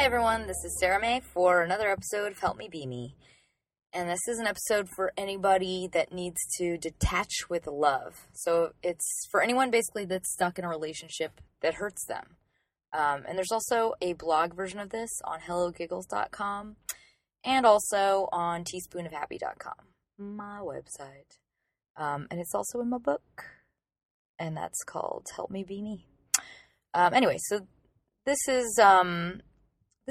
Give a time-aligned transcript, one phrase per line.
[0.00, 3.16] Hi everyone, this is Sarah May for another episode of Help Me Be Me.
[3.92, 8.26] And this is an episode for anybody that needs to detach with love.
[8.32, 12.38] So it's for anyone basically that's stuck in a relationship that hurts them.
[12.94, 16.76] Um, and there's also a blog version of this on hellogiggles.com
[17.44, 19.84] and also on teaspoonofhappy.com,
[20.16, 21.36] my website.
[21.98, 23.44] Um, and it's also in my book,
[24.38, 26.06] and that's called Help Me Be Me.
[26.94, 27.66] Um, anyway, so
[28.24, 29.42] this is um,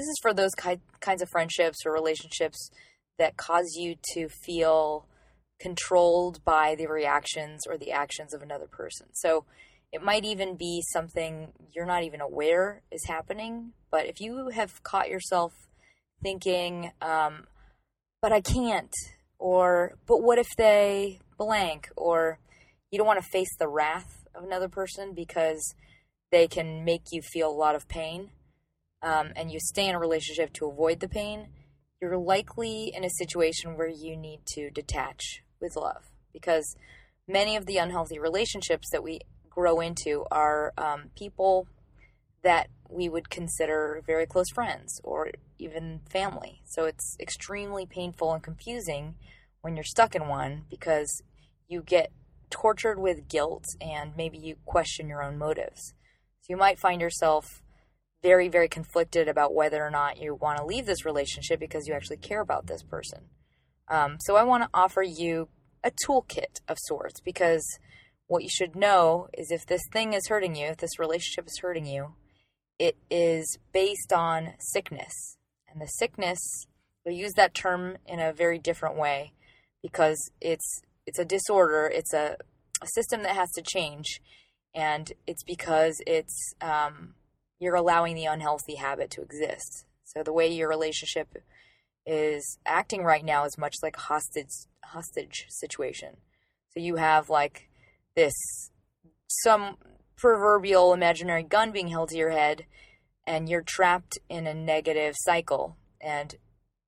[0.00, 2.70] this is for those ki- kinds of friendships or relationships
[3.18, 5.06] that cause you to feel
[5.60, 9.08] controlled by the reactions or the actions of another person.
[9.12, 9.44] So
[9.92, 13.72] it might even be something you're not even aware is happening.
[13.90, 15.52] But if you have caught yourself
[16.22, 17.46] thinking, um,
[18.22, 18.94] but I can't,
[19.38, 22.38] or but what if they blank, or
[22.90, 25.74] you don't want to face the wrath of another person because
[26.32, 28.30] they can make you feel a lot of pain,
[29.02, 31.48] um, and you stay in a relationship to avoid the pain,
[32.00, 36.76] you're likely in a situation where you need to detach with love because
[37.28, 41.66] many of the unhealthy relationships that we grow into are um, people
[42.42, 46.62] that we would consider very close friends or even family.
[46.64, 49.16] So it's extremely painful and confusing
[49.60, 51.22] when you're stuck in one because
[51.68, 52.10] you get
[52.48, 55.94] tortured with guilt and maybe you question your own motives.
[56.40, 57.62] So you might find yourself
[58.22, 61.94] very, very conflicted about whether or not you want to leave this relationship because you
[61.94, 63.20] actually care about this person.
[63.88, 65.48] Um, so I want to offer you
[65.82, 67.64] a toolkit of sorts because
[68.26, 71.58] what you should know is if this thing is hurting you, if this relationship is
[71.60, 72.14] hurting you,
[72.78, 75.36] it is based on sickness.
[75.68, 76.38] And the sickness,
[77.04, 79.32] we use that term in a very different way
[79.82, 82.36] because it's it's a disorder, it's a,
[82.82, 84.20] a system that has to change,
[84.74, 87.14] and it's because it's um,
[87.60, 89.84] you're allowing the unhealthy habit to exist.
[90.02, 91.36] So the way your relationship
[92.06, 94.48] is acting right now is much like a hostage
[94.84, 96.16] hostage situation.
[96.70, 97.68] So you have like
[98.16, 98.32] this
[99.28, 99.76] some
[100.16, 102.66] proverbial imaginary gun being held to your head
[103.26, 106.34] and you're trapped in a negative cycle and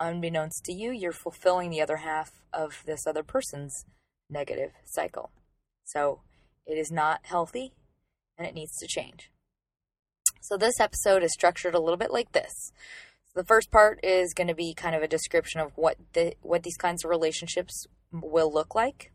[0.01, 3.87] unbeknownst to you you're fulfilling the other half of this other person's
[4.29, 5.31] negative cycle
[5.85, 6.21] so
[6.67, 7.73] it is not healthy
[8.37, 9.32] and it needs to change
[10.43, 12.73] so this episode is structured a little bit like this
[13.35, 16.63] the first part is going to be kind of a description of what the what
[16.63, 19.13] these kinds of relationships will look like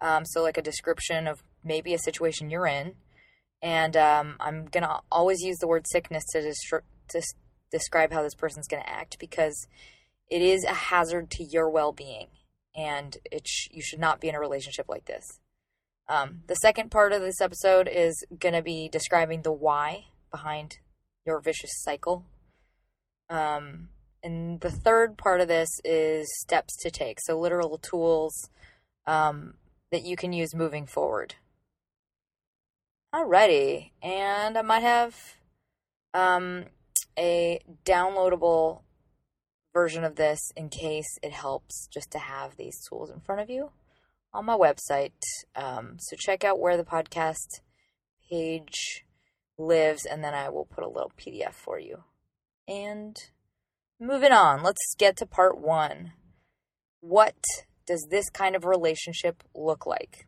[0.00, 2.94] um, so, like a description of maybe a situation you're in.
[3.62, 7.22] And um, I'm going to always use the word sickness to, destri- to
[7.70, 9.66] describe how this person's going to act because
[10.30, 12.28] it is a hazard to your well being.
[12.76, 15.40] And it sh- you should not be in a relationship like this.
[16.08, 20.04] Um, the second part of this episode is going to be describing the why
[20.36, 20.78] behind
[21.24, 22.24] your vicious cycle.
[23.30, 23.88] Um,
[24.22, 27.18] and the third part of this is steps to take.
[27.20, 28.50] So, literal tools
[29.06, 29.54] um,
[29.90, 31.36] that you can use moving forward.
[33.14, 35.36] Alrighty, and I might have
[36.12, 36.66] um,
[37.18, 38.82] a downloadable
[39.72, 43.48] version of this in case it helps just to have these tools in front of
[43.48, 43.70] you
[44.34, 45.12] on my website.
[45.54, 47.60] Um, so check out where the podcast
[48.30, 49.05] page
[49.58, 52.04] lives, and then I will put a little PDF for you.
[52.68, 53.16] And
[54.00, 56.12] moving on, let's get to part one.
[57.00, 57.36] What
[57.86, 60.26] does this kind of relationship look like?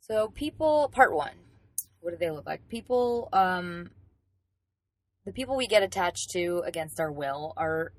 [0.00, 1.34] So, people, part one,
[2.00, 2.68] what do they look like?
[2.68, 3.90] People, um,
[5.24, 7.92] the people we get attached to against our will are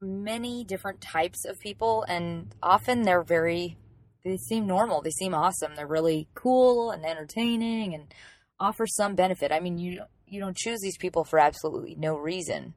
[0.00, 3.76] many different types of people, and often they're very,
[4.24, 8.14] they seem normal, they seem awesome, they're really cool and entertaining and
[8.60, 9.52] offer some benefit.
[9.52, 12.74] I mean, you you don't choose these people for absolutely no reason.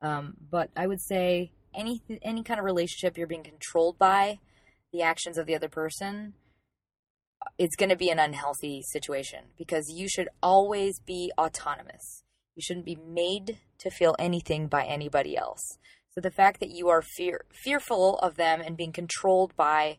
[0.00, 4.38] Um, but I would say any any kind of relationship you're being controlled by
[4.92, 6.34] the actions of the other person,
[7.58, 12.24] it's going to be an unhealthy situation because you should always be autonomous.
[12.54, 15.78] You shouldn't be made to feel anything by anybody else.
[16.10, 19.98] So the fact that you are fear fearful of them and being controlled by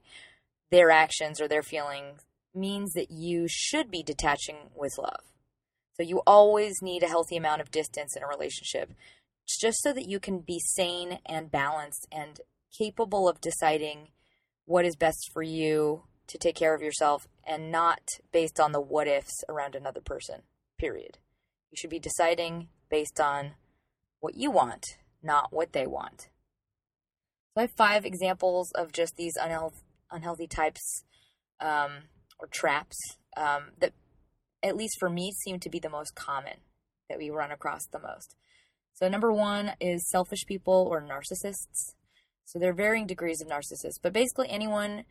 [0.69, 2.21] their actions or their feelings
[2.55, 5.23] means that you should be detaching with love.
[5.95, 8.93] So you always need a healthy amount of distance in a relationship
[9.47, 12.39] just so that you can be sane and balanced and
[12.77, 14.09] capable of deciding
[14.65, 18.01] what is best for you to take care of yourself and not
[18.31, 20.41] based on the what ifs around another person.
[20.79, 21.17] Period.
[21.69, 23.51] You should be deciding based on
[24.19, 26.29] what you want, not what they want.
[27.53, 31.03] So I have five examples of just these unhealthy, unhealthy types
[31.59, 32.03] um,
[32.39, 32.97] or traps
[33.37, 33.93] um, that,
[34.61, 36.57] at least for me, seem to be the most common
[37.09, 38.35] that we run across the most.
[38.93, 41.95] So, number one is selfish people or narcissists.
[42.45, 45.05] So, there are varying degrees of narcissists, but basically, anyone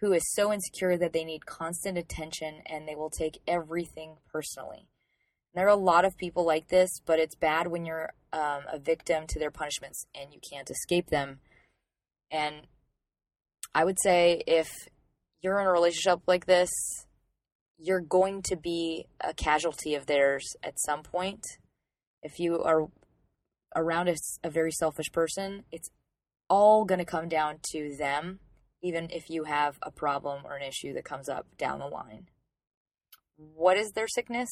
[0.00, 4.86] who is so insecure that they need constant attention and they will take everything personally.
[5.54, 8.78] There are a lot of people like this, but it's bad when you're um, a
[8.78, 11.40] victim to their punishments and you can't escape them.
[12.30, 12.68] And
[13.74, 14.70] I would say if
[15.42, 16.70] you're in a relationship like this,
[17.78, 21.44] you're going to be a casualty of theirs at some point.
[22.22, 22.88] If you are
[23.76, 25.90] around a, a very selfish person, it's
[26.48, 28.40] all going to come down to them,
[28.82, 32.26] even if you have a problem or an issue that comes up down the line.
[33.36, 34.48] What is their sickness?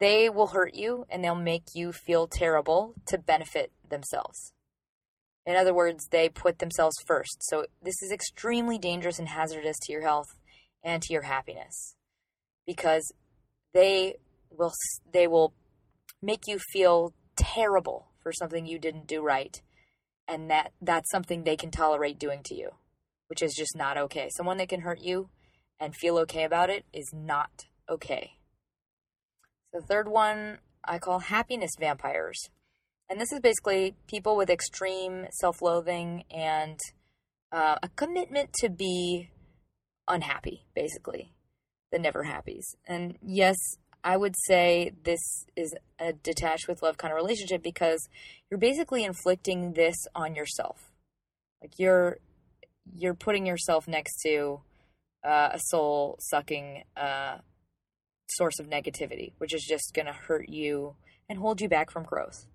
[0.00, 4.52] They will hurt you and they'll make you feel terrible to benefit themselves.
[5.46, 7.38] In other words, they put themselves first.
[7.42, 10.28] So this is extremely dangerous and hazardous to your health
[10.82, 11.96] and to your happiness
[12.66, 13.12] because
[13.72, 14.16] they
[14.50, 14.72] will
[15.12, 15.52] they will
[16.22, 19.60] make you feel terrible for something you didn't do right
[20.26, 22.70] and that that's something they can tolerate doing to you,
[23.28, 24.30] which is just not okay.
[24.34, 25.28] Someone that can hurt you
[25.78, 28.38] and feel okay about it is not okay.
[29.72, 32.48] The third one I call happiness vampires.
[33.08, 36.78] And this is basically people with extreme self loathing and
[37.52, 39.30] uh, a commitment to be
[40.08, 41.32] unhappy, basically.
[41.92, 42.64] The never happies.
[42.88, 43.56] And yes,
[44.02, 48.08] I would say this is a detached with love kind of relationship because
[48.50, 50.92] you're basically inflicting this on yourself.
[51.62, 52.18] Like you're
[52.94, 54.60] you're putting yourself next to
[55.24, 57.38] uh, a soul sucking uh,
[58.28, 60.96] source of negativity, which is just going to hurt you
[61.28, 62.46] and hold you back from growth.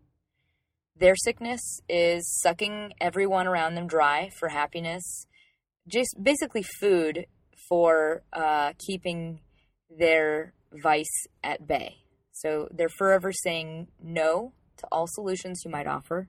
[0.99, 5.27] Their sickness is sucking everyone around them dry for happiness,
[5.87, 7.25] just basically food
[7.69, 9.39] for uh, keeping
[9.89, 11.99] their vice at bay.
[12.33, 16.27] So they're forever saying no to all solutions you might offer,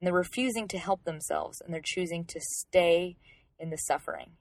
[0.00, 3.16] and they're refusing to help themselves, and they're choosing to stay
[3.58, 4.32] in the suffering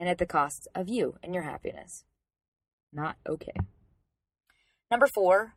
[0.00, 2.04] and at the cost of you and your happiness.
[2.94, 3.52] Not okay.
[4.90, 5.52] Number four,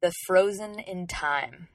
[0.00, 1.68] the frozen in time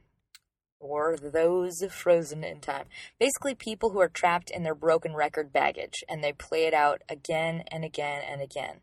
[0.79, 2.85] or those frozen in time.
[3.19, 7.01] Basically, people who are trapped in their broken record baggage and they play it out
[7.09, 8.81] again and again and again.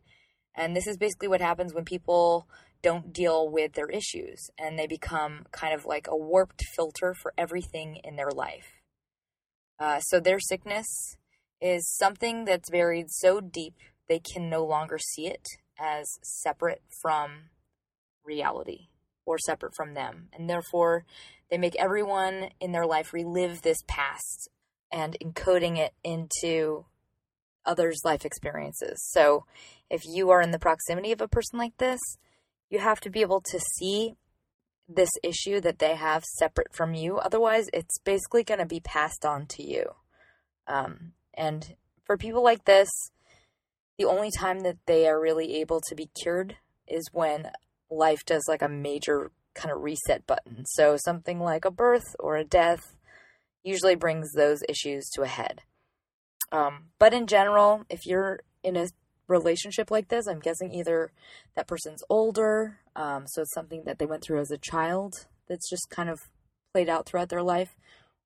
[0.55, 2.49] And this is basically what happens when people
[2.83, 7.33] don't deal with their issues and they become kind of like a warped filter for
[7.39, 8.81] everything in their life.
[9.79, 11.17] Uh, so, their sickness
[11.61, 13.75] is something that's buried so deep
[14.09, 15.47] they can no longer see it
[15.81, 17.51] as separate from
[18.25, 18.89] reality
[19.25, 20.29] or separate from them.
[20.33, 21.05] And therefore,
[21.53, 24.49] they make everyone in their life relive this past
[24.91, 26.87] and encoding it into
[27.67, 29.05] others' life experiences.
[29.11, 29.45] So,
[29.91, 32.01] if you are in the proximity of a person like this,
[32.71, 34.15] you have to be able to see
[34.89, 37.19] this issue that they have separate from you.
[37.19, 39.85] Otherwise, it's basically going to be passed on to you.
[40.67, 42.89] Um, and for people like this,
[43.99, 46.57] the only time that they are really able to be cured
[46.89, 47.51] is when
[47.91, 50.65] life does like a major kind of reset button.
[50.67, 52.97] So something like a birth or a death
[53.63, 55.63] usually brings those issues to a head.
[56.51, 58.89] Um, but in general, if you're in a
[59.29, 61.13] relationship like this, I'm guessing either
[61.55, 65.71] that person's older, um, so it's something that they went through as a child that's
[65.71, 66.21] just kind of
[66.75, 67.75] played out throughout their life,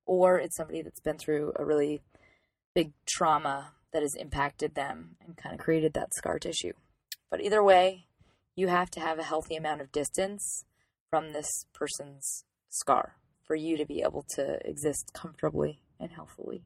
[0.05, 2.01] or it's somebody that's been through a really
[2.75, 6.73] big trauma that has impacted them and kind of created that scar tissue.
[7.31, 8.07] But either way,
[8.55, 10.65] you have to have a healthy amount of distance
[11.09, 16.63] from this person's scar for you to be able to exist comfortably and healthily.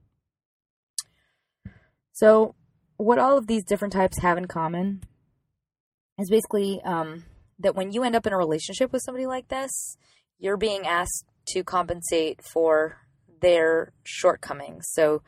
[2.12, 2.56] So,
[2.98, 5.04] what all of these different types have in common
[6.20, 7.26] is basically um,
[7.60, 9.98] that when you end up in a relationship with somebody like this,
[10.38, 12.98] you're being asked to compensate for
[13.42, 14.86] their shortcomings.
[14.92, 15.22] So,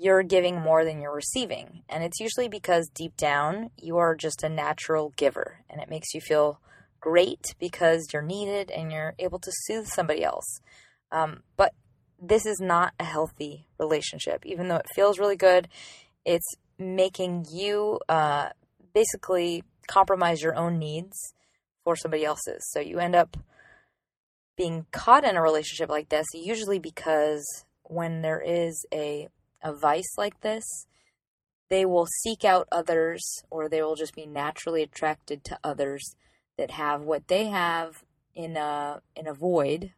[0.00, 1.82] you're giving more than you're receiving.
[1.88, 6.14] And it's usually because deep down, you are just a natural giver and it makes
[6.14, 6.60] you feel
[7.00, 10.60] great because you're needed and you're able to soothe somebody else.
[11.10, 11.72] Um, but
[12.20, 14.44] this is not a healthy relationship.
[14.44, 15.68] Even though it feels really good,
[16.24, 18.50] it's making you uh,
[18.92, 21.34] basically compromise your own needs
[21.84, 22.68] for somebody else's.
[22.70, 23.36] So you end up
[24.56, 27.46] being caught in a relationship like this, usually because
[27.84, 29.28] when there is a
[29.62, 30.86] a vice like this,
[31.68, 36.14] they will seek out others or they will just be naturally attracted to others
[36.58, 39.92] that have what they have in a in a void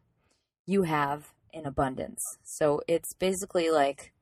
[0.65, 2.23] you have in abundance.
[2.43, 4.13] So it's basically like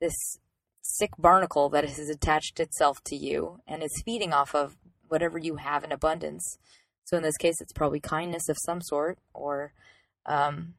[0.00, 0.38] this
[0.82, 4.76] sick barnacle that has attached itself to you and is feeding off of
[5.08, 6.58] whatever you have in abundance.
[7.04, 9.72] So in this case, it's probably kindness of some sort, or
[10.26, 10.74] um,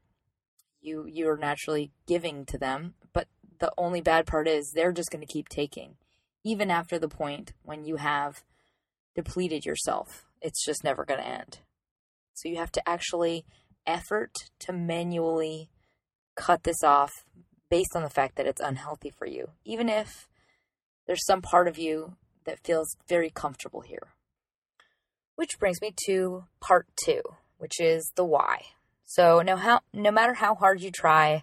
[0.80, 2.94] you you're naturally giving to them.
[3.12, 5.96] But the only bad part is they're just going to keep taking,
[6.44, 8.42] even after the point when you have
[9.14, 10.26] depleted yourself.
[10.46, 11.58] It's just never going to end.
[12.34, 13.44] So you have to actually
[13.84, 15.70] effort to manually
[16.36, 17.10] cut this off
[17.68, 20.28] based on the fact that it's unhealthy for you, even if
[21.08, 24.14] there's some part of you that feels very comfortable here.
[25.34, 27.22] Which brings me to part two,
[27.58, 28.66] which is the why.
[29.04, 31.42] So no how no matter how hard you try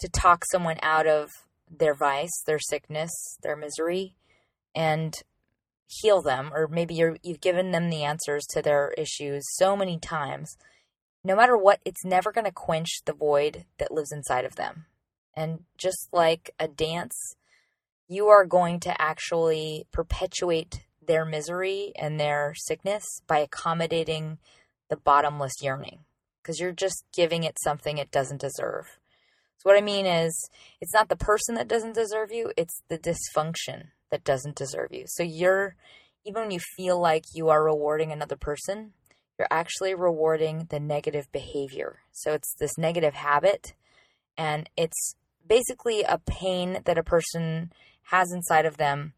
[0.00, 1.28] to talk someone out of
[1.70, 3.10] their vice, their sickness,
[3.42, 4.14] their misery,
[4.74, 5.14] and
[5.86, 9.98] heal them, or maybe you're, you've given them the answers to their issues so many
[9.98, 10.56] times,
[11.24, 14.86] no matter what, it's never going to quench the void that lives inside of them.
[15.34, 17.34] And just like a dance,
[18.08, 24.38] you are going to actually perpetuate their misery and their sickness by accommodating
[24.88, 26.00] the bottomless yearning
[26.40, 28.98] because you're just giving it something it doesn't deserve.
[29.58, 30.48] So, what I mean is,
[30.80, 35.04] it's not the person that doesn't deserve you, it's the dysfunction that doesn't deserve you.
[35.06, 35.76] So, you're,
[36.24, 38.92] even when you feel like you are rewarding another person,
[39.38, 42.00] you're actually rewarding the negative behavior.
[42.12, 43.74] So it's this negative habit,
[44.36, 45.14] and it's
[45.46, 47.72] basically a pain that a person
[48.04, 49.14] has inside of them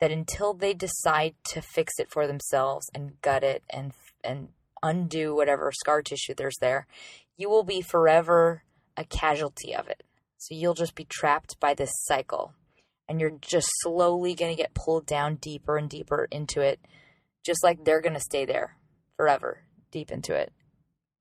[0.00, 3.92] that until they decide to fix it for themselves and gut it and
[4.24, 4.48] and
[4.82, 6.86] undo whatever scar tissue there's there,
[7.36, 8.64] you will be forever
[8.96, 10.02] a casualty of it.
[10.38, 12.54] So you'll just be trapped by this cycle
[13.12, 16.80] and you're just slowly going to get pulled down deeper and deeper into it
[17.44, 18.78] just like they're going to stay there
[19.18, 20.50] forever, deep into it.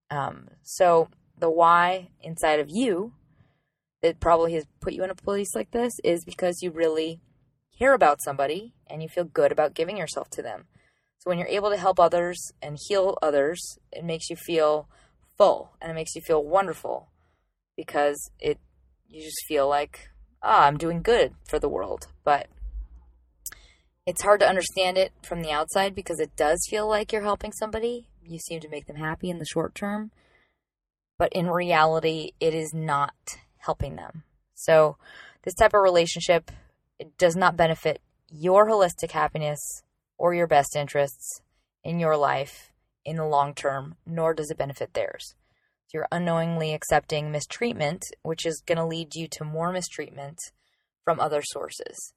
[0.09, 3.11] Um, so the why inside of you
[4.01, 7.19] that probably has put you in a place like this is because you really
[7.77, 10.67] care about somebody and you feel good about giving yourself to them.
[11.17, 14.87] So when you're able to help others and heal others, it makes you feel
[15.37, 17.09] full and it makes you feel wonderful
[17.75, 18.59] because it
[19.09, 20.10] you just feel like
[20.41, 22.07] ah, I'm doing good for the world.
[22.23, 22.47] But
[24.05, 27.51] it's hard to understand it from the outside because it does feel like you're helping
[27.51, 28.07] somebody.
[28.23, 30.11] You seem to make them happy in the short term.
[31.17, 33.13] But in reality, it is not
[33.57, 34.23] helping them.
[34.55, 34.97] So,
[35.43, 36.51] this type of relationship
[37.17, 39.59] does not benefit your holistic happiness
[40.17, 41.41] or your best interests
[41.83, 42.71] in your life
[43.03, 45.35] in the long term, nor does it benefit theirs.
[45.93, 50.39] You're unknowingly accepting mistreatment, which is going to lead you to more mistreatment
[51.03, 52.13] from other sources.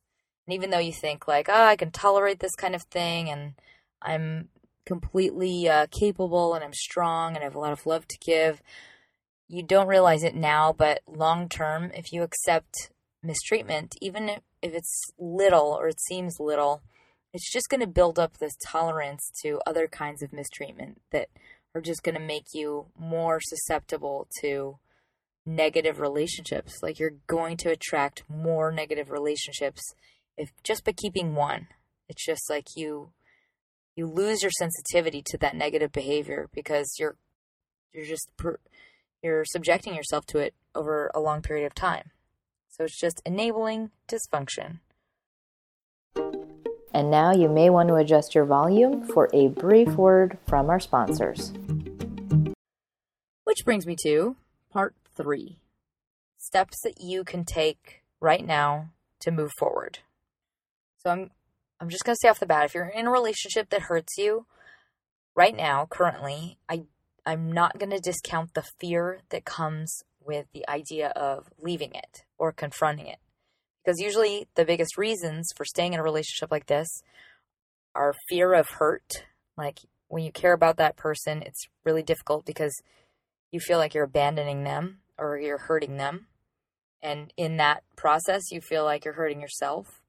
[0.47, 3.54] And even though you think like, oh, I can tolerate this kind of thing and
[4.02, 4.49] I'm
[4.85, 8.62] completely uh, capable and I'm strong and I have a lot of love to give,
[9.49, 12.90] you don't realize it now, but long term, if you accept
[13.23, 16.83] mistreatment, even if, if it's little or it seems little,
[17.33, 21.28] it's just going to build up this tolerance to other kinds of mistreatment that
[21.75, 24.78] are just going to make you more susceptible to
[25.45, 26.78] negative relationships.
[26.83, 29.83] Like you're going to attract more negative relationships
[30.37, 31.69] if just by keeping one.
[32.09, 33.11] It's just like you
[33.97, 37.16] you lose your sensitivity to that negative behavior because you're
[37.93, 38.28] you're just
[39.23, 42.11] you're subjecting yourself to it over a long period of time.
[42.69, 44.81] So it's just enabling dysfunction
[46.94, 50.78] And now you may want to adjust your volume for a brief word from our
[50.78, 51.52] sponsors.
[53.42, 54.36] Which brings me to
[54.70, 55.58] part three
[56.38, 59.98] steps that you can take right now to move forward.
[60.98, 61.30] So I'm
[61.80, 64.46] I'm just gonna say off the bat, if you're in a relationship that hurts you
[65.34, 66.84] right now, currently, I
[67.26, 72.52] I'm not gonna discount the fear that comes with the idea of leaving it or
[72.52, 73.18] confronting it.
[73.85, 77.03] Because usually the biggest reasons for staying in a relationship like this
[77.95, 79.25] are fear of hurt.
[79.57, 82.75] Like when you care about that person, it's really difficult because
[83.53, 86.26] you feel like you're abandoning them or you're hurting them.
[87.03, 90.00] And in that process, you feel like you're hurting yourself.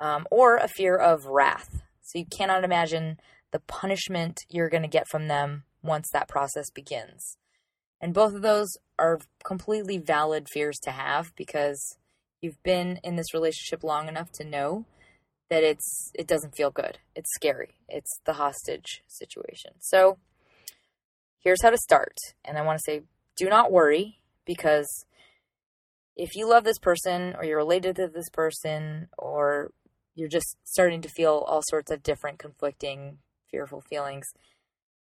[0.00, 1.82] Um, or a fear of wrath.
[2.02, 3.18] So you cannot imagine
[3.50, 7.36] the punishment you're going to get from them once that process begins.
[8.00, 11.96] And both of those are completely valid fears to have because
[12.40, 14.84] you've been in this relationship long enough to know
[15.50, 16.98] that it's it doesn't feel good.
[17.14, 17.74] It's scary.
[17.88, 19.72] It's the hostage situation.
[19.80, 20.18] So
[21.38, 22.16] here's how to start.
[22.44, 23.02] And I want to say
[23.36, 25.04] do not worry because
[26.16, 29.70] if you love this person or you're related to this person or
[30.14, 33.18] you're just starting to feel all sorts of different conflicting
[33.50, 34.26] fearful feelings,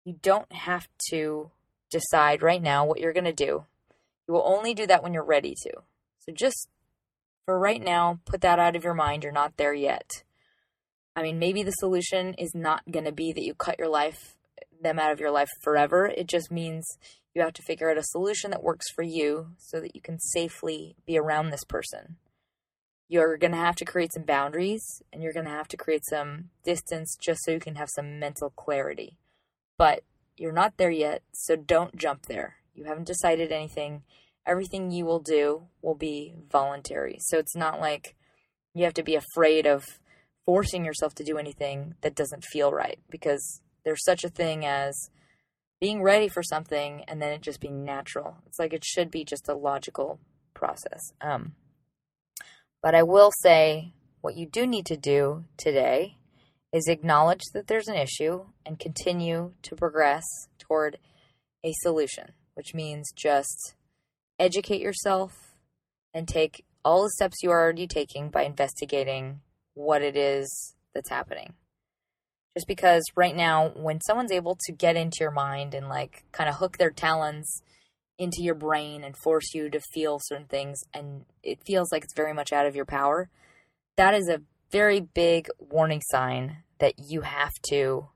[0.06, 1.50] you don't have to
[1.90, 3.66] decide right now what you're going to do.
[4.28, 5.72] You will only do that when you're ready to.
[6.20, 6.70] So just
[7.48, 9.24] for right now, put that out of your mind.
[9.24, 10.24] You're not there yet.
[11.16, 14.36] I mean, maybe the solution is not going to be that you cut your life,
[14.82, 16.08] them out of your life forever.
[16.08, 16.86] It just means
[17.34, 20.20] you have to figure out a solution that works for you so that you can
[20.20, 22.18] safely be around this person.
[23.08, 26.04] You're going to have to create some boundaries and you're going to have to create
[26.06, 29.16] some distance just so you can have some mental clarity.
[29.78, 30.04] But
[30.36, 32.58] you're not there yet, so don't jump there.
[32.76, 34.04] You haven't decided anything
[34.48, 37.18] everything you will do will be voluntary.
[37.20, 38.16] So it's not like
[38.74, 39.84] you have to be afraid of
[40.46, 45.10] forcing yourself to do anything that doesn't feel right because there's such a thing as
[45.80, 48.38] being ready for something and then it just being natural.
[48.48, 50.20] It's like it should be just a logical
[50.54, 51.12] process.
[51.22, 51.54] Um,
[52.82, 56.18] but I will say what you do need to do today
[56.74, 60.24] is acknowledge that there's an issue and continue to progress
[60.58, 60.98] toward
[61.64, 63.76] a solution, which means just
[64.40, 65.56] educate yourself
[66.14, 69.42] and take all the steps you are already taking by investigating
[69.74, 71.54] what it is that's happening.
[72.56, 76.50] Just because right now, when someone's able to get into your mind and like kind
[76.50, 77.62] of hook their talons
[78.18, 82.16] into your brain and force you to feel certain things, and it feels like it's
[82.16, 83.30] very much out of your power,
[83.96, 88.08] that is a very big warning sign that you have to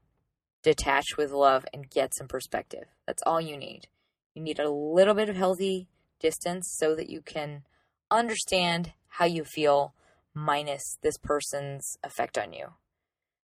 [0.64, 2.86] detach with love and get some perspective.
[3.06, 3.88] That's all you need.
[4.34, 5.88] You need a little bit of healthy
[6.22, 7.64] distance so that you can
[8.10, 9.94] understand how you feel
[10.34, 12.74] minus this person's effect on you.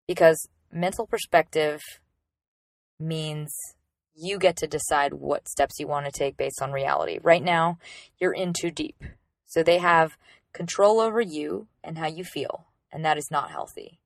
[0.07, 1.81] Because mental perspective
[2.99, 3.53] means
[4.15, 7.19] you get to decide what steps you want to take based on reality.
[7.23, 7.79] Right now,
[8.19, 9.03] you're in too deep.
[9.47, 10.17] So they have
[10.53, 13.99] control over you and how you feel, and that is not healthy.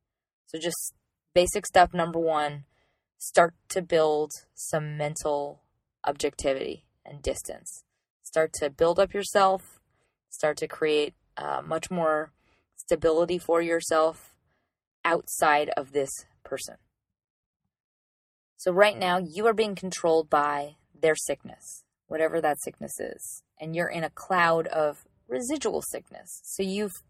[0.47, 0.95] So, just
[1.35, 2.65] basic step number one
[3.19, 5.61] start to build some mental
[6.07, 7.85] objectivity and distance
[8.29, 9.81] start to build up yourself,
[10.29, 12.31] start to create uh, much more
[12.77, 14.35] stability for yourself
[15.03, 16.11] outside of this
[16.45, 16.77] person.
[18.59, 23.75] So, right now, you are being controlled by their sickness, whatever that sickness is, and
[23.75, 26.43] you're in a cloud of residual sickness.
[26.45, 27.03] So, you've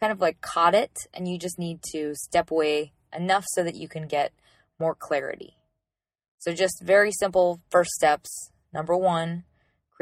[0.00, 3.74] kind of like caught it, and you just need to step away enough so that
[3.74, 4.32] you can get
[4.78, 5.58] more clarity.
[6.38, 8.50] So, just very simple first steps.
[8.72, 9.44] Number one,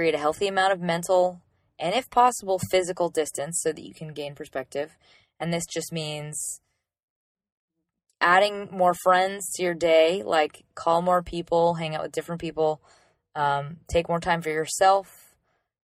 [0.00, 1.42] create a healthy amount of mental
[1.78, 4.96] and, if possible, physical distance so that you can gain perspective.
[5.38, 6.62] And this just means
[8.18, 12.80] adding more friends to your day, like call more people, hang out with different people,
[13.34, 15.34] um, take more time for yourself,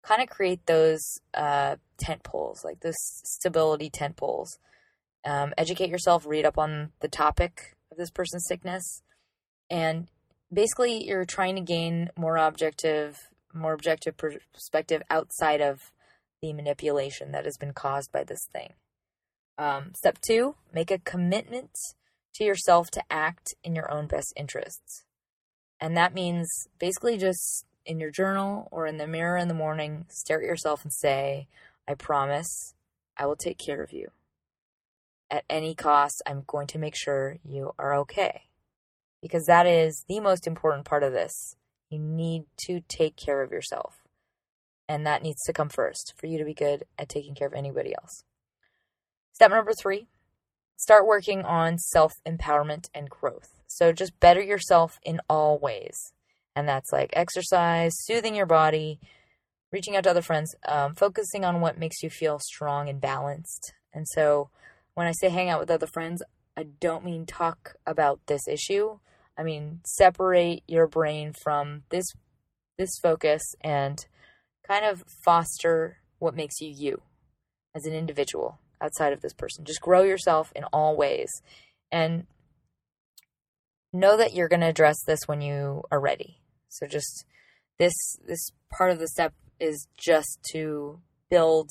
[0.02, 1.00] kind of create those
[1.32, 4.58] uh, tent poles, like those stability tent poles.
[5.24, 9.00] Um, educate yourself, read up on the topic of this person's sickness,
[9.70, 10.08] and
[10.52, 13.16] basically, you're trying to gain more objective
[13.52, 15.92] more objective perspective outside of
[16.40, 18.72] the manipulation that has been caused by this thing.
[19.58, 21.70] Um, step two, make a commitment
[22.34, 25.04] to yourself to act in your own best interests.
[25.80, 30.06] And that means basically just in your journal or in the mirror in the morning,
[30.08, 31.48] stare at yourself and say,
[31.86, 32.74] I promise
[33.16, 34.08] I will take care of you.
[35.30, 38.42] At any cost, I'm going to make sure you are okay.
[39.20, 41.56] Because that is the most important part of this
[41.92, 44.02] you need to take care of yourself.
[44.88, 47.54] And that needs to come first for you to be good at taking care of
[47.54, 48.24] anybody else.
[49.32, 50.06] Step number three
[50.76, 53.54] start working on self empowerment and growth.
[53.68, 56.12] So just better yourself in all ways.
[56.56, 58.98] And that's like exercise, soothing your body,
[59.70, 63.72] reaching out to other friends, um, focusing on what makes you feel strong and balanced.
[63.94, 64.50] And so
[64.94, 66.22] when I say hang out with other friends,
[66.56, 68.98] I don't mean talk about this issue.
[69.38, 72.06] I mean separate your brain from this
[72.78, 74.04] this focus and
[74.66, 77.02] kind of foster what makes you you
[77.74, 79.64] as an individual outside of this person.
[79.64, 81.30] Just grow yourself in all ways
[81.90, 82.26] and
[83.92, 86.38] know that you're going to address this when you are ready.
[86.68, 87.24] So just
[87.78, 87.94] this
[88.26, 91.70] this part of the step is just to build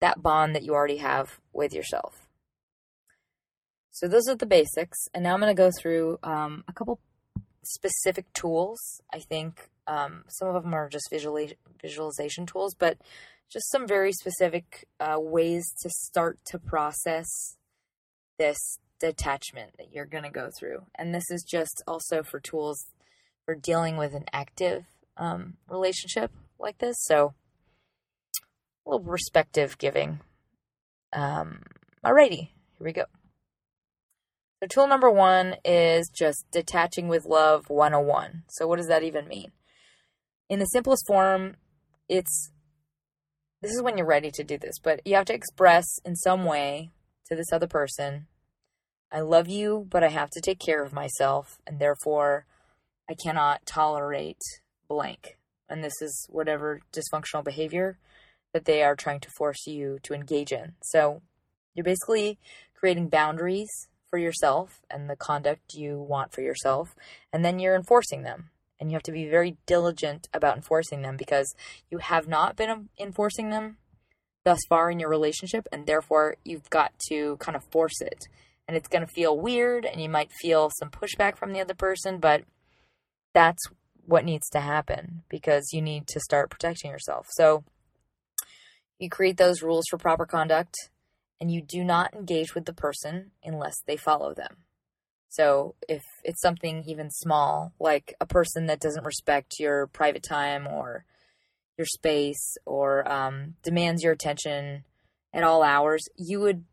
[0.00, 2.27] that bond that you already have with yourself.
[3.98, 7.00] So those are the basics, and now I'm going to go through um, a couple
[7.64, 8.78] specific tools.
[9.12, 12.98] I think um, some of them are just visually visualization tools, but
[13.50, 17.56] just some very specific uh, ways to start to process
[18.38, 20.84] this detachment that you're going to go through.
[20.94, 22.86] And this is just also for tools
[23.46, 24.84] for dealing with an active
[25.16, 26.30] um, relationship
[26.60, 26.94] like this.
[27.00, 27.34] So,
[28.86, 30.20] a little perspective giving.
[31.12, 31.62] Um,
[32.04, 33.06] alrighty, here we go.
[34.60, 38.44] So, tool number one is just detaching with love 101.
[38.48, 39.52] So, what does that even mean?
[40.48, 41.56] In the simplest form,
[42.08, 42.50] it's
[43.62, 46.44] this is when you're ready to do this, but you have to express in some
[46.44, 46.90] way
[47.28, 48.26] to this other person,
[49.12, 52.46] I love you, but I have to take care of myself, and therefore
[53.08, 54.40] I cannot tolerate
[54.88, 55.38] blank.
[55.68, 57.98] And this is whatever dysfunctional behavior
[58.52, 60.74] that they are trying to force you to engage in.
[60.82, 61.22] So
[61.74, 62.38] you're basically
[62.74, 66.94] creating boundaries for yourself and the conduct you want for yourself,
[67.32, 68.50] and then you're enforcing them.
[68.80, 71.52] And you have to be very diligent about enforcing them because
[71.90, 73.76] you have not been enforcing them
[74.44, 78.24] thus far in your relationship and therefore you've got to kind of force it.
[78.68, 81.74] And it's going to feel weird and you might feel some pushback from the other
[81.74, 82.44] person but
[83.34, 83.62] that's
[84.06, 87.26] what needs to happen because you need to start protecting yourself.
[87.30, 87.64] So
[88.98, 90.74] you create those rules for proper conduct
[91.40, 94.58] and you do not engage with the person unless they follow them
[95.28, 100.66] so if it's something even small, like a person that doesn't respect your private time
[100.66, 101.04] or
[101.76, 104.84] your space or um, demands your attention
[105.32, 106.64] at all hours, you would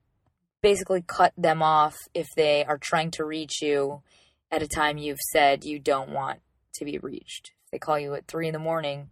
[0.61, 4.01] basically cut them off if they are trying to reach you
[4.49, 6.39] at a time you've said you don't want
[6.75, 7.51] to be reached.
[7.65, 9.09] If they call you at three in the morning,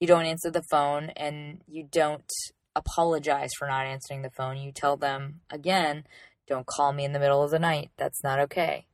[0.00, 2.30] you don't answer the phone and you don't
[2.74, 4.56] apologize for not answering the phone.
[4.56, 6.04] You tell them again,
[6.46, 7.90] don't call me in the middle of the night.
[7.96, 8.86] That's not okay.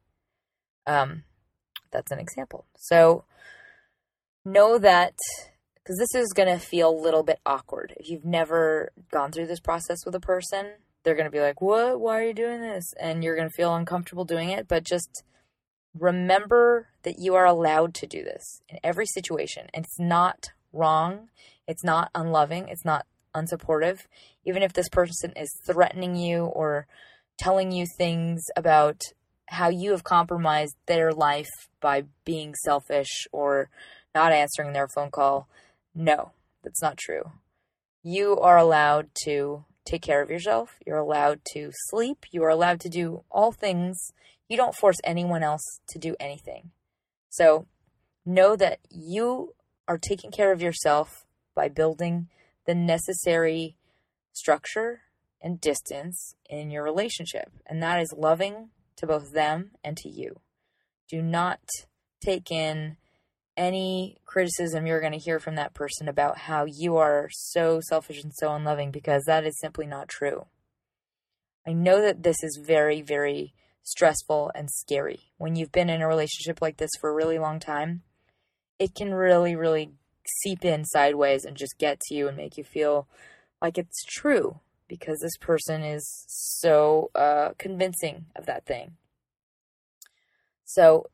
[0.86, 1.24] Um,
[1.90, 2.66] that's an example.
[2.76, 3.24] So
[4.44, 5.14] know that
[5.76, 7.94] because this is going to feel a little bit awkward.
[7.96, 10.66] If you've never gone through this process with a person,
[11.02, 12.00] they're going to be like, What?
[12.00, 12.92] Why are you doing this?
[13.00, 14.68] And you're going to feel uncomfortable doing it.
[14.68, 15.24] But just
[15.98, 19.68] remember that you are allowed to do this in every situation.
[19.72, 21.28] And it's not wrong.
[21.66, 22.68] It's not unloving.
[22.68, 24.06] It's not unsupportive.
[24.44, 26.86] Even if this person is threatening you or
[27.38, 29.00] telling you things about
[29.50, 33.70] how you have compromised their life by being selfish or
[34.14, 35.48] not answering their phone call.
[35.94, 37.32] No, that's not true.
[38.02, 40.76] You are allowed to take care of yourself.
[40.86, 42.26] You're allowed to sleep.
[42.30, 44.12] You are allowed to do all things.
[44.48, 46.70] You don't force anyone else to do anything.
[47.30, 47.66] So
[48.24, 49.54] know that you
[49.86, 52.28] are taking care of yourself by building
[52.68, 53.74] the necessary
[54.35, 55.00] structure
[55.40, 57.50] and distance in your relationship.
[57.66, 60.40] And that is loving to both them and to you.
[61.09, 61.61] Do not
[62.22, 62.98] take in
[63.57, 68.22] any criticism you're going to hear from that person about how you are so selfish
[68.22, 70.44] and so unloving because that is simply not true.
[71.66, 75.20] I know that this is very, very stressful and scary.
[75.38, 78.02] When you've been in a relationship like this for a really long time,
[78.78, 79.92] it can really, really
[80.42, 83.08] seep in sideways and just get to you and make you feel
[83.60, 88.92] like it's true because this person is so uh, convincing of that thing.
[90.64, 91.06] So,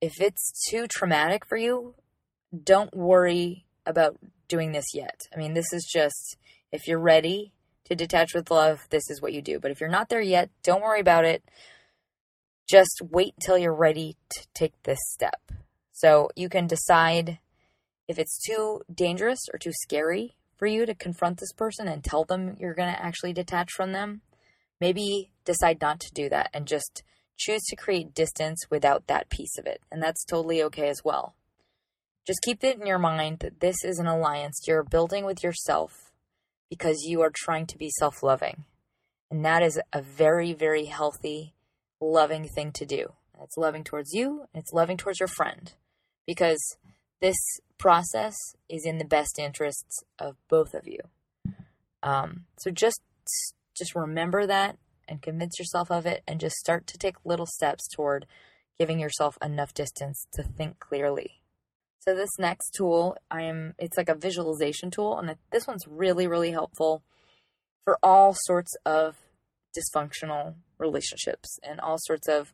[0.00, 1.94] if it's too traumatic for you,
[2.64, 5.20] don't worry about doing this yet.
[5.34, 6.36] I mean, this is just
[6.72, 7.52] if you're ready
[7.84, 9.60] to detach with love, this is what you do.
[9.60, 11.42] But if you're not there yet, don't worry about it.
[12.68, 15.52] Just wait until you're ready to take this step.
[15.92, 17.38] So, you can decide
[18.08, 22.24] if it's too dangerous or too scary for you to confront this person and tell
[22.24, 24.20] them you're going to actually detach from them,
[24.80, 27.02] maybe decide not to do that and just
[27.36, 29.80] choose to create distance without that piece of it.
[29.90, 31.34] And that's totally okay as well.
[32.26, 36.12] Just keep it in your mind that this is an alliance you're building with yourself
[36.70, 38.64] because you are trying to be self loving.
[39.30, 41.54] And that is a very, very healthy,
[42.00, 43.14] loving thing to do.
[43.42, 45.72] It's loving towards you, and it's loving towards your friend
[46.26, 46.76] because
[47.22, 47.36] this
[47.78, 48.34] process
[48.68, 50.98] is in the best interests of both of you.
[52.02, 53.00] Um, so just
[53.78, 54.76] just remember that
[55.08, 58.26] and convince yourself of it and just start to take little steps toward
[58.78, 61.40] giving yourself enough distance to think clearly.
[62.00, 66.26] So this next tool, I am it's like a visualization tool and this one's really
[66.26, 67.04] really helpful
[67.84, 69.16] for all sorts of
[69.76, 72.52] dysfunctional relationships and all sorts of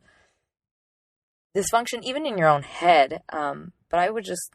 [1.57, 3.23] dysfunction even in your own head.
[3.33, 4.51] Um, but I would just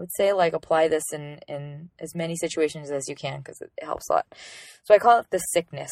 [0.00, 3.60] I would say like apply this in in as many situations as you can because
[3.60, 4.26] it, helps a lot.
[4.84, 5.90] So I call it the sickness.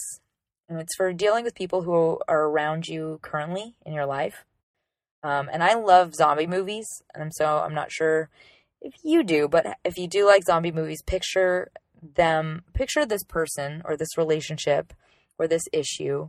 [0.67, 4.47] And it's for dealing with people who are around you currently in your life.
[5.23, 8.31] Um, and I love zombie movies, and so I'm not sure
[8.81, 13.83] if you do, but if you do like zombie movies, picture them, picture this person
[13.85, 14.95] or this relationship
[15.39, 16.29] or this issue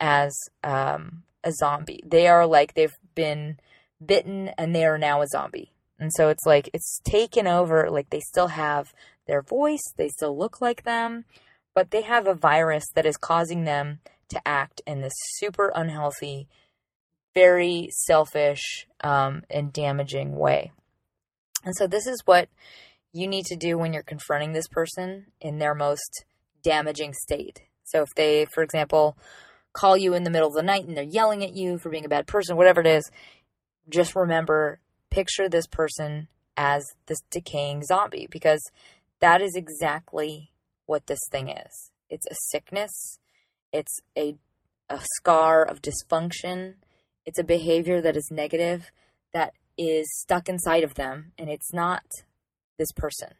[0.00, 2.02] as um, a zombie.
[2.04, 3.58] They are like they've been
[4.04, 5.71] bitten and they are now a zombie.
[6.02, 8.92] And so it's like it's taken over, like they still have
[9.28, 11.26] their voice, they still look like them,
[11.76, 16.48] but they have a virus that is causing them to act in this super unhealthy,
[17.34, 20.72] very selfish, um, and damaging way.
[21.64, 22.48] And so, this is what
[23.12, 26.24] you need to do when you're confronting this person in their most
[26.64, 27.62] damaging state.
[27.84, 29.16] So, if they, for example,
[29.72, 32.04] call you in the middle of the night and they're yelling at you for being
[32.04, 33.08] a bad person, whatever it is,
[33.88, 34.80] just remember
[35.12, 38.62] picture this person as this decaying zombie because
[39.20, 40.50] that is exactly
[40.86, 41.90] what this thing is.
[42.08, 43.18] It's a sickness,
[43.72, 44.36] it's a,
[44.88, 46.74] a scar of dysfunction,
[47.24, 48.90] it's a behavior that is negative
[49.32, 52.02] that is stuck inside of them, and it's not
[52.78, 53.30] this person.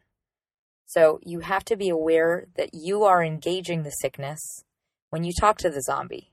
[0.86, 4.64] So you have to be aware that you are engaging the sickness
[5.10, 6.32] when you talk to the zombie.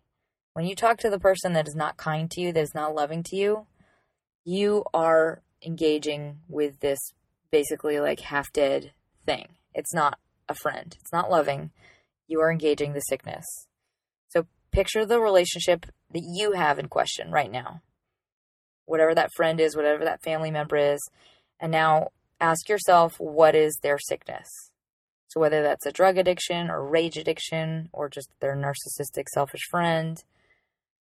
[0.54, 2.96] When you talk to the person that is not kind to you, that is not
[2.96, 3.68] loving to you,
[4.44, 7.00] you are engaging with this
[7.52, 8.94] basically like half dead
[9.26, 9.48] thing.
[9.74, 11.72] It's not a friend, it's not loving.
[12.28, 13.46] You are engaging the sickness.
[14.30, 17.82] So picture the relationship that you have in question right now.
[18.86, 21.00] Whatever that friend is, whatever that family member is.
[21.60, 24.48] And now ask yourself what is their sickness?
[25.28, 30.24] So whether that's a drug addiction or rage addiction or just their narcissistic selfish friend,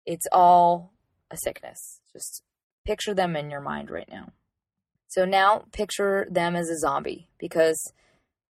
[0.05, 0.93] it's all
[1.31, 2.01] a sickness.
[2.13, 2.43] Just
[2.89, 4.33] picture them in your mind right now.
[5.09, 7.93] So now picture them as a zombie because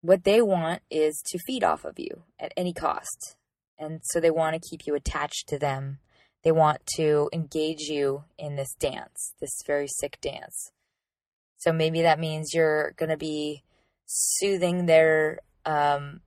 [0.00, 3.36] what they want is to feed off of you at any cost.
[3.78, 5.98] And so they want to keep you attached to them.
[6.44, 10.72] They want to engage you in this dance, this very sick dance.
[11.58, 13.62] So maybe that means you're going to be
[14.06, 16.20] soothing their um,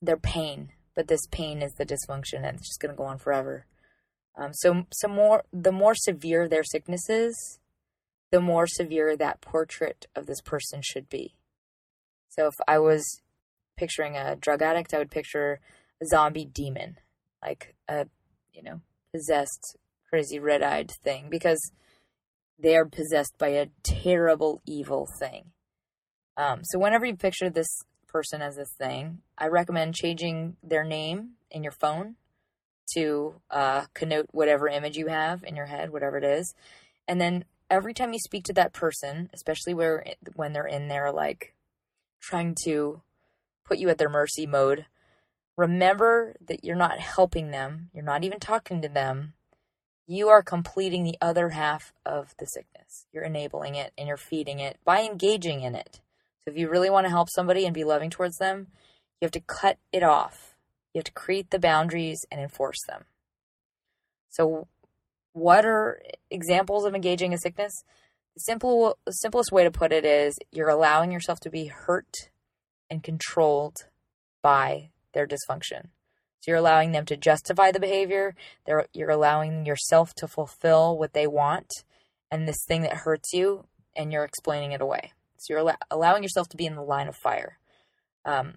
[0.00, 3.18] their pain, but this pain is the dysfunction and it's just going to go on
[3.18, 3.66] forever.
[4.36, 7.60] Um, so, some more the more severe their sickness is,
[8.32, 11.36] the more severe that portrait of this person should be.
[12.30, 13.20] So if I was
[13.76, 15.60] picturing a drug addict, I would picture
[16.02, 16.96] a zombie demon,
[17.44, 18.06] like a,
[18.54, 18.80] you know,
[19.12, 19.76] possessed,
[20.08, 21.60] crazy red eyed thing, because
[22.58, 25.50] they are possessed by a terrible, evil thing.
[26.38, 27.68] Um, so whenever you picture this
[28.08, 32.16] person as this thing, I recommend changing their name in your phone
[32.94, 36.54] to uh, connote whatever image you have in your head, whatever it is,
[37.08, 41.10] and then every time you speak to that person, especially where when they're in there
[41.10, 41.54] like
[42.20, 43.00] trying to
[43.64, 44.84] put you at their mercy mode,
[45.56, 49.32] remember that you're not helping them, you're not even talking to them.
[50.06, 53.06] You are completing the other half of the sickness.
[53.12, 56.00] You're enabling it and you're feeding it by engaging in it.
[56.44, 58.66] So if you really want to help somebody and be loving towards them,
[59.20, 60.51] you have to cut it off.
[60.92, 63.04] You have to create the boundaries and enforce them.
[64.30, 64.68] So
[65.32, 66.00] what are
[66.30, 67.72] examples of engaging a sickness?
[68.34, 72.30] The simple, the simplest way to put it is you're allowing yourself to be hurt
[72.90, 73.76] and controlled
[74.42, 75.88] by their dysfunction.
[76.40, 78.34] So you're allowing them to justify the behavior.
[78.66, 81.70] They're, you're allowing yourself to fulfill what they want
[82.30, 85.12] and this thing that hurts you, and you're explaining it away.
[85.36, 87.58] So you're al- allowing yourself to be in the line of fire.
[88.24, 88.54] Um,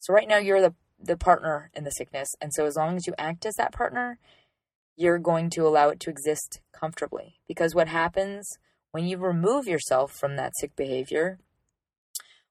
[0.00, 3.06] so right now you're the the partner in the sickness, and so as long as
[3.06, 4.18] you act as that partner,
[4.96, 7.38] you're going to allow it to exist comfortably.
[7.46, 8.58] Because what happens
[8.92, 11.38] when you remove yourself from that sick behavior,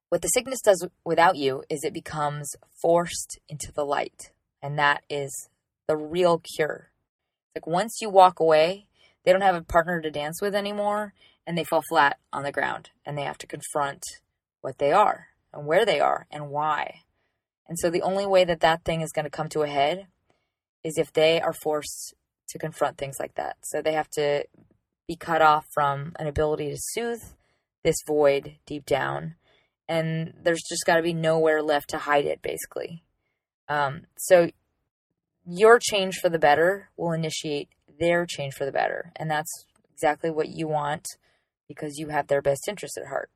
[0.10, 4.32] what the sickness does without you is it becomes forced into the light.
[4.62, 5.50] And that is
[5.88, 6.92] the real cure.
[7.56, 8.86] Like once you walk away,
[9.24, 11.14] they don't have a partner to dance with anymore
[11.48, 14.04] and they fall flat on the ground and they have to confront
[14.62, 17.02] what they are and where they are and why.
[17.68, 20.08] And so the only way that that thing is going to come to a head
[20.84, 22.14] is if they are forced
[22.50, 23.58] to confront things like that.
[23.64, 24.46] So they have to
[25.08, 27.24] be cut off from an ability to soothe
[27.84, 29.36] this void deep down.
[29.88, 33.04] And there's just got to be nowhere left to hide it, basically.
[33.68, 34.50] Um, so
[35.46, 39.12] your change for the better will initiate their change for the better.
[39.16, 41.08] And that's exactly what you want
[41.68, 43.30] because you have their best interest at heart.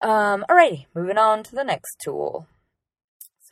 [0.00, 2.46] Um, alrighty, moving on to the next tool.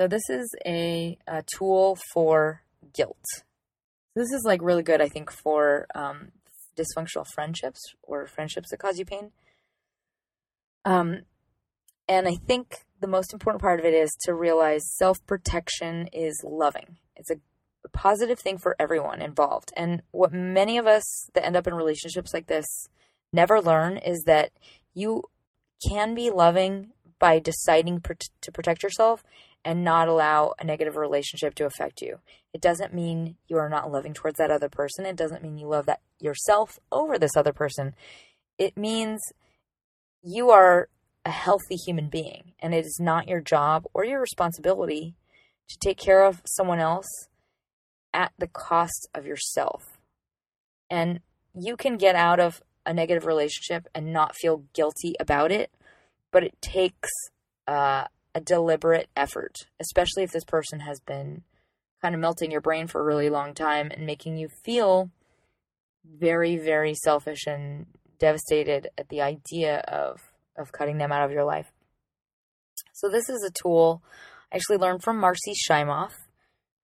[0.00, 2.62] So this is a, a tool for
[2.94, 3.22] guilt.
[4.16, 6.32] This is like really good, I think, for um,
[6.74, 9.32] dysfunctional friendships or friendships that cause you pain.
[10.86, 11.24] Um,
[12.08, 16.42] and I think the most important part of it is to realize self protection is
[16.48, 16.96] loving.
[17.14, 17.36] It's a,
[17.92, 19.72] positive thing for everyone involved.
[19.74, 22.66] And what many of us that end up in relationships like this
[23.32, 24.52] never learn is that
[24.94, 25.24] you
[25.88, 29.24] can be loving by deciding pr- to protect yourself
[29.64, 32.18] and not allow a negative relationship to affect you.
[32.52, 35.04] It doesn't mean you are not loving towards that other person.
[35.04, 37.94] It doesn't mean you love that yourself over this other person.
[38.58, 39.20] It means
[40.22, 40.88] you are
[41.24, 45.14] a healthy human being and it is not your job or your responsibility
[45.68, 47.28] to take care of someone else
[48.12, 49.98] at the cost of yourself.
[50.88, 51.20] And
[51.54, 55.70] you can get out of a negative relationship and not feel guilty about it,
[56.32, 57.10] but it takes
[57.68, 61.42] uh, a deliberate effort, especially if this person has been
[62.00, 65.10] kind of melting your brain for a really long time and making you feel
[66.04, 67.86] very, very selfish and
[68.18, 70.20] devastated at the idea of
[70.56, 71.72] of cutting them out of your life.
[72.92, 74.02] So this is a tool
[74.52, 76.12] I actually learned from Marcy Shimoff,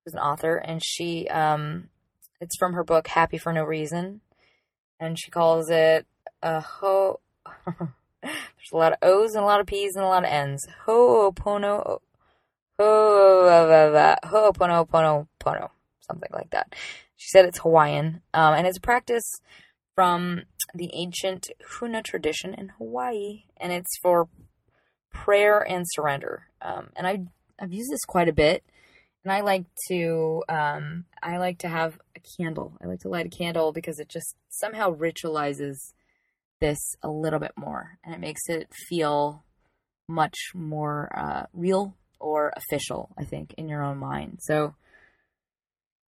[0.03, 1.89] who's an author, and she um,
[2.39, 4.21] it's from her book Happy for No Reason,
[4.99, 6.05] and she calls it
[6.41, 7.19] a ho.
[8.21, 10.67] There's a lot of O's and a lot of P's and a lot of N's.
[10.85, 11.99] Ho'opono,
[12.79, 15.27] pono,
[15.99, 16.73] something like that.
[17.15, 19.41] She said it's Hawaiian, um, and it's a practice
[19.95, 21.49] from the ancient
[21.79, 24.27] Huna tradition in Hawaii, and it's for
[25.11, 26.47] prayer and surrender.
[26.61, 27.21] Um, and I
[27.59, 28.63] I've used this quite a bit,
[29.23, 32.77] and I like to um, I like to have a candle.
[32.81, 35.93] I like to light a candle because it just somehow ritualizes
[36.59, 39.43] this a little bit more, and it makes it feel
[40.07, 43.09] much more uh, real or official.
[43.17, 44.39] I think in your own mind.
[44.41, 44.75] So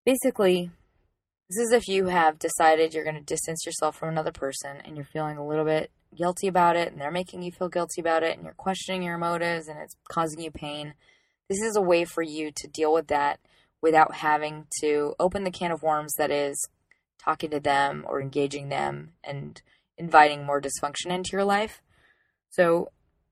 [0.05, 0.71] basically,
[1.51, 4.97] this is if you have decided you're going to distance yourself from another person and
[4.97, 8.23] you're feeling a little bit guilty about it and they're making you feel guilty about
[8.23, 10.95] it and you're questioning your motives and it's causing you pain.
[11.49, 13.41] This is a way for you to deal with that
[13.81, 16.69] without having to open the can of worms that is
[17.23, 19.63] talking to them or engaging them and
[19.99, 21.83] inviting more dysfunction into your life.
[22.51, 22.91] So,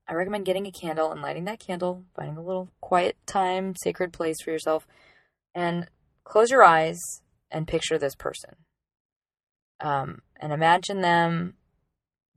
[0.08, 4.12] I recommend getting a candle and lighting that candle, finding a little quiet time, sacred
[4.12, 4.86] place for yourself,
[5.52, 5.88] and
[6.22, 7.00] close your eyes
[7.50, 8.54] and picture this person.
[9.80, 11.54] Um, and imagine them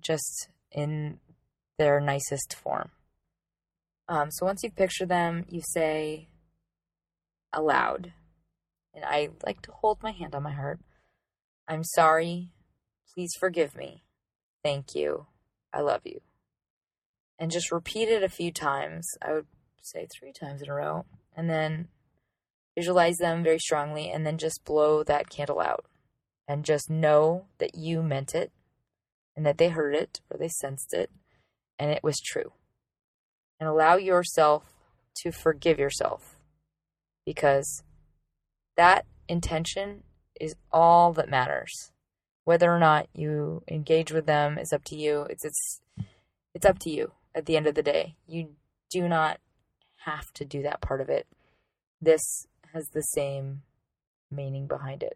[0.01, 1.19] just in
[1.77, 2.89] their nicest form.
[4.07, 6.29] Um, so once you've pictured them, you say
[7.53, 8.13] aloud,
[8.95, 10.79] and I like to hold my hand on my heart
[11.69, 12.49] I'm sorry.
[13.13, 14.01] Please forgive me.
[14.63, 15.27] Thank you.
[15.73, 16.21] I love you.
[17.37, 19.07] And just repeat it a few times.
[19.21, 19.47] I would
[19.81, 21.05] say three times in a row.
[21.35, 21.87] And then
[22.79, 25.83] Visualize them very strongly and then just blow that candle out.
[26.47, 28.53] And just know that you meant it
[29.35, 31.11] and that they heard it or they sensed it
[31.77, 32.53] and it was true.
[33.59, 34.63] And allow yourself
[35.17, 36.37] to forgive yourself
[37.25, 37.83] because
[38.77, 40.03] that intention
[40.39, 41.91] is all that matters.
[42.49, 45.27] Whether or not you engage with them is up to you.
[45.29, 45.81] It's it's
[46.55, 48.15] it's up to you at the end of the day.
[48.25, 48.55] You
[48.89, 49.39] do not
[50.05, 51.27] have to do that part of it.
[52.01, 53.61] This has the same
[54.31, 55.15] meaning behind it.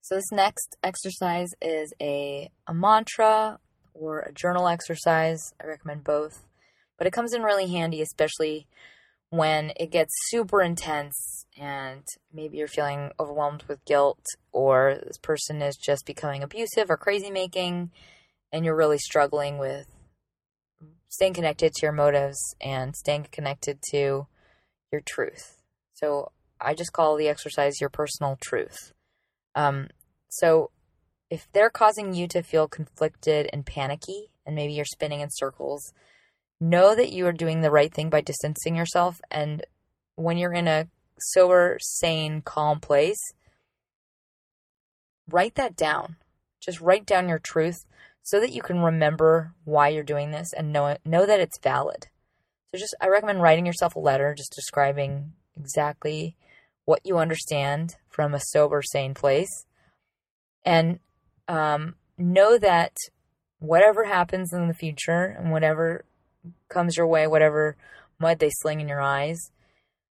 [0.00, 3.58] So this next exercise is a, a mantra
[3.92, 5.52] or a journal exercise.
[5.62, 6.46] I recommend both.
[6.96, 8.66] But it comes in really handy, especially
[9.30, 15.62] when it gets super intense and maybe you're feeling overwhelmed with guilt or this person
[15.62, 17.90] is just becoming abusive or crazy making
[18.52, 19.86] and you're really struggling with
[21.08, 24.26] staying connected to your motives and staying connected to
[24.92, 25.62] your truth.
[25.94, 28.92] So I just call the exercise your personal truth.
[29.54, 29.88] Um,
[30.28, 30.70] so
[31.30, 35.92] if they're causing you to feel conflicted and panicky, and maybe you're spinning in circles,
[36.60, 39.20] know that you are doing the right thing by distancing yourself.
[39.30, 39.64] And
[40.14, 40.88] when you're in a
[41.18, 43.20] sober, sane, calm place,
[45.30, 46.16] write that down.
[46.60, 47.84] Just write down your truth
[48.22, 51.58] so that you can remember why you're doing this and know it, know that it's
[51.62, 52.08] valid.
[52.70, 56.36] So just I recommend writing yourself a letter just describing exactly
[56.84, 59.66] what you understand from a sober, sane place.
[60.64, 60.98] And
[61.48, 62.96] um, know that
[63.58, 66.04] whatever happens in the future and whatever
[66.68, 67.76] comes your way, whatever
[68.18, 69.50] mud they sling in your eyes,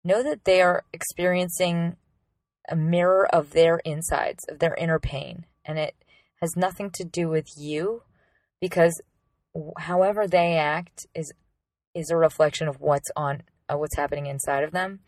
[0.05, 1.97] know that they are experiencing
[2.69, 5.47] a mirror of their insides, of their inner pain.
[5.65, 5.95] And it
[6.41, 8.03] has nothing to do with you
[8.61, 9.01] because
[9.79, 11.33] however they act is
[11.95, 15.01] is a reflection of what's on uh, what's happening inside of them.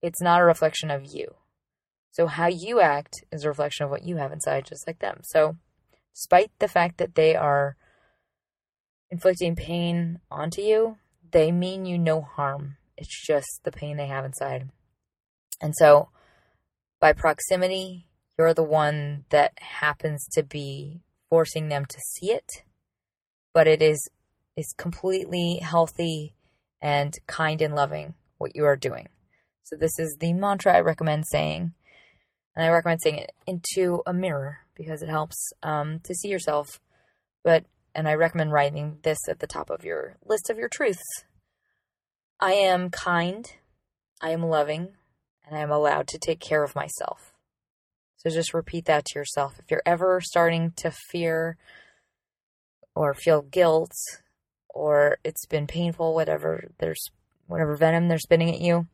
[0.00, 1.34] It's not a reflection of you.
[2.10, 5.20] So how you act is a reflection of what you have inside just like them.
[5.24, 5.56] So
[6.14, 7.76] despite the fact that they are
[9.10, 10.96] inflicting pain onto you,
[11.30, 12.76] they mean you no harm.
[12.96, 14.70] It's just the pain they have inside.
[15.60, 16.08] And so
[17.00, 18.06] by proximity,
[18.38, 22.64] you're the one that happens to be forcing them to see it,
[23.52, 24.08] but it is
[24.56, 26.34] is completely healthy
[26.80, 29.08] and kind and loving what you are doing.
[29.62, 31.74] So this is the mantra I recommend saying,
[32.56, 36.80] and I recommend saying it into a mirror because it helps um, to see yourself.
[37.44, 37.64] But
[37.98, 41.24] and I recommend writing this at the top of your list of your truths.
[42.38, 43.44] I am kind,
[44.22, 44.90] I am loving,
[45.44, 47.34] and I am allowed to take care of myself.
[48.18, 49.54] So just repeat that to yourself.
[49.58, 51.56] If you're ever starting to fear
[52.94, 53.90] or feel guilt
[54.68, 57.04] or it's been painful, whatever there's
[57.48, 58.86] whatever venom they're spitting at you,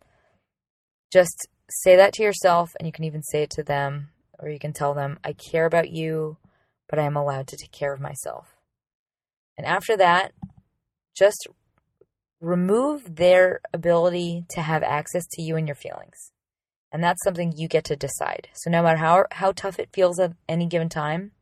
[1.13, 4.59] just say that to yourself and you can even say it to them or you
[4.59, 6.39] can tell them, I care about you,
[6.89, 8.54] but I am allowed to take care of myself.
[9.57, 10.33] And after that,
[11.15, 11.47] just
[12.41, 16.33] remove their ability to have access to you and your feelings.
[16.93, 18.49] And that's something you get to decide.
[18.53, 21.33] So no matter how how tough it feels at any given time,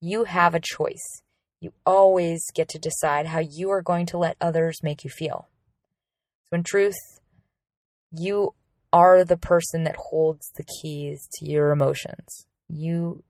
[0.00, 1.22] you have a choice.
[1.60, 5.48] You always get to decide how you are going to let others make you feel.
[6.44, 6.98] So in truth,
[8.12, 8.52] you
[8.92, 12.46] are the person that holds the keys to your emotions.
[12.68, 13.22] You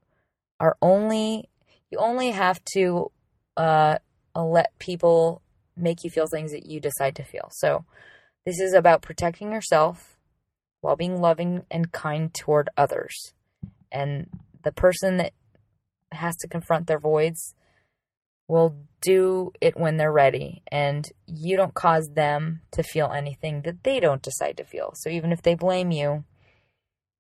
[0.59, 1.49] are only
[1.91, 3.13] you only have to
[3.57, 3.99] uh,
[4.35, 5.43] let people
[5.77, 7.49] make you feel things that you decide to feel.
[7.53, 7.85] So
[8.47, 10.19] this is about protecting yourself
[10.81, 13.33] while being loving and kind toward others.
[13.91, 14.29] And
[14.63, 15.33] the person that
[16.13, 17.55] has to confront their voids
[18.47, 20.63] will do it when they're ready.
[20.71, 24.93] And you don't cause them to feel anything that they don't decide to feel.
[24.95, 26.25] So even if they blame you,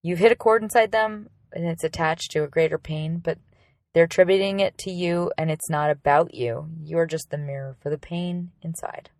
[0.02, 3.38] you've hit a chord inside them and it's attached to a greater pain, but
[3.94, 6.68] they're attributing it to you and it's not about you.
[6.82, 9.10] You're just the mirror for the pain inside.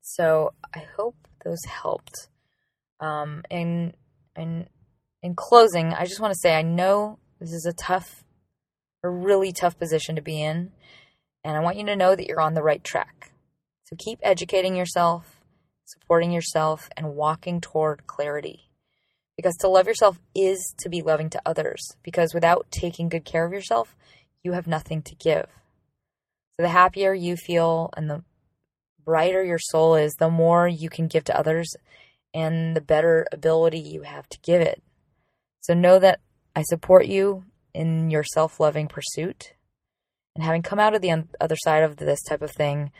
[0.00, 2.28] So I hope those helped.
[3.00, 3.92] Um, in
[4.34, 4.66] and
[5.22, 8.24] in closing, I just want to say I know this is a tough,
[9.04, 10.72] a really tough position to be in,
[11.44, 13.32] and I want you to know that you're on the right track.
[13.84, 15.40] So keep educating yourself,
[15.84, 18.67] supporting yourself, and walking toward clarity.
[19.38, 21.80] Because to love yourself is to be loving to others.
[22.02, 23.94] Because without taking good care of yourself,
[24.42, 25.46] you have nothing to give.
[26.56, 28.24] So the happier you feel and the
[29.04, 31.72] brighter your soul is, the more you can give to others
[32.34, 34.82] and the better ability you have to give it.
[35.60, 36.18] So know that
[36.56, 39.52] I support you in your self loving pursuit.
[40.34, 42.90] And having come out of the other side of this type of thing,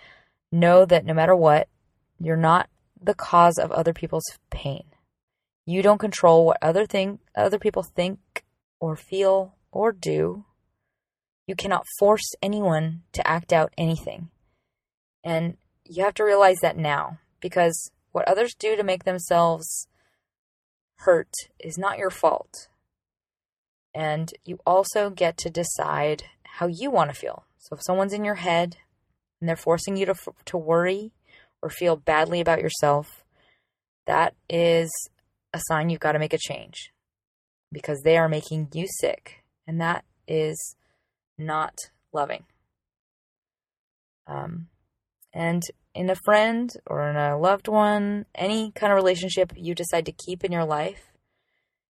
[0.52, 1.68] know that no matter what,
[2.20, 2.68] you're not
[3.00, 4.84] the cause of other people's pain.
[5.68, 8.42] You don't control what other thing other people think
[8.80, 10.46] or feel or do.
[11.46, 14.30] You cannot force anyone to act out anything.
[15.22, 19.88] And you have to realize that now because what others do to make themselves
[21.00, 22.68] hurt is not your fault.
[23.94, 27.44] And you also get to decide how you want to feel.
[27.58, 28.78] So if someone's in your head
[29.38, 30.14] and they're forcing you to
[30.46, 31.12] to worry
[31.60, 33.22] or feel badly about yourself,
[34.06, 34.90] that is
[35.52, 36.92] a sign you've got to make a change
[37.72, 40.76] because they are making you sick and that is
[41.36, 41.74] not
[42.12, 42.44] loving.
[44.26, 44.68] Um,
[45.32, 45.62] and
[45.94, 50.12] in a friend or in a loved one, any kind of relationship you decide to
[50.12, 51.12] keep in your life,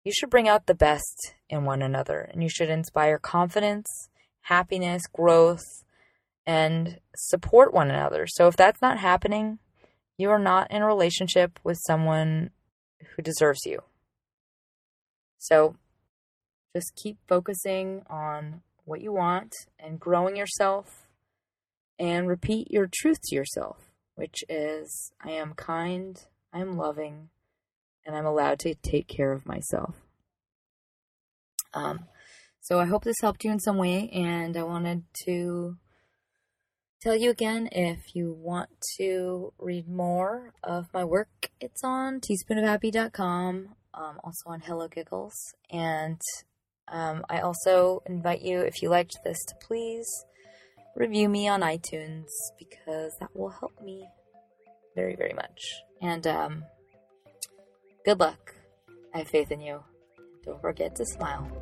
[0.05, 3.86] you should bring out the best in one another and you should inspire confidence,
[4.42, 5.64] happiness, growth,
[6.46, 8.26] and support one another.
[8.26, 9.59] So if that's not happening,
[10.18, 12.50] you are not in a relationship with someone
[13.14, 13.82] who deserves you.
[15.38, 15.76] So
[16.74, 21.07] just keep focusing on what you want and growing yourself
[21.98, 26.22] and repeat your truth to yourself which is I am kind,
[26.53, 27.30] I am loving,
[28.05, 29.96] and I'm allowed to take care of myself.
[31.74, 32.07] Um,
[32.61, 35.76] so I hope this helped you in some way, and I wanted to
[37.03, 43.68] tell you again if you want to read more of my work, it's on teaspoonofhappy.com.
[43.94, 45.34] um, also on Hello Giggles.
[45.70, 46.20] And
[46.88, 50.07] um, I also invite you, if you liked this, to please
[50.94, 52.28] review me on iTunes
[52.59, 54.07] because that will help me
[54.94, 55.82] very, very much.
[56.00, 56.64] And um,
[58.05, 58.55] good luck.
[59.14, 59.82] I have faith in you.
[60.44, 61.61] Don't forget to smile.